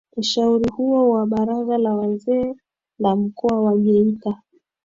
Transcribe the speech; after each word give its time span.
Ushauri 0.17 0.69
huo 0.69 1.09
wa 1.09 1.25
baraza 1.27 1.77
la 1.77 1.93
wazee 1.95 2.55
la 2.99 3.15
mkoa 3.15 3.59
wa 3.61 3.77
geita 3.77 4.41